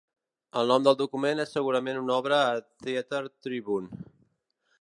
[0.61, 2.57] El nom del document és segurament una obra a
[2.89, 4.03] "Herald Tribune".